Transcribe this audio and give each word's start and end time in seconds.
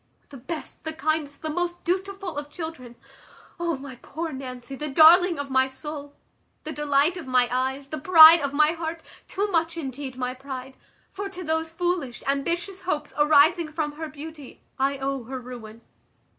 The 0.29 0.37
best, 0.37 0.83
the 0.83 0.93
kindest, 0.93 1.43
the 1.43 1.49
most 1.51 1.83
dutiful 1.83 2.35
of 2.35 2.49
children! 2.49 2.95
O 3.59 3.77
my 3.77 3.97
poor 3.97 4.31
Nancy, 4.31 4.75
the 4.75 4.87
darling 4.89 5.37
of 5.37 5.51
my 5.51 5.67
soul! 5.67 6.15
the 6.63 6.71
delight 6.71 7.17
of 7.17 7.27
my 7.27 7.47
eyes! 7.51 7.89
the 7.89 7.99
pride 7.99 8.39
of 8.41 8.51
my 8.51 8.71
heart! 8.71 9.03
too 9.27 9.45
much, 9.51 9.77
indeed, 9.77 10.17
my 10.17 10.33
pride; 10.33 10.75
for 11.11 11.29
to 11.29 11.43
those 11.43 11.69
foolish, 11.69 12.23
ambitious 12.25 12.81
hopes, 12.81 13.13
arising 13.15 13.71
from 13.71 13.91
her 13.91 14.07
beauty, 14.09 14.59
I 14.79 14.97
owe 14.97 15.25
her 15.25 15.39
ruin. 15.39 15.81